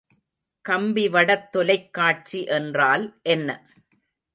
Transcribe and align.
கம்பிவடத் 0.65 1.49
தொலைக்காட்சி 1.49 2.43
என்றால் 2.43 3.19
என்ன? 3.21 3.49